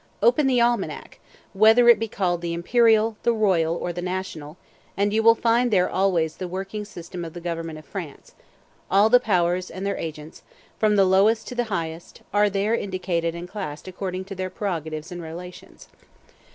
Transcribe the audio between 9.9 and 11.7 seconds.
agents, from the lowest to the